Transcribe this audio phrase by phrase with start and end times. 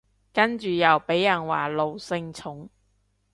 [0.33, 2.67] 跟住又被人話奴性重